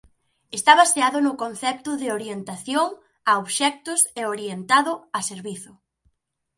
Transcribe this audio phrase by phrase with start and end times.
[0.57, 2.87] Está baseado no concepto de orientación
[3.29, 5.71] a obxectos e orientado a servizo.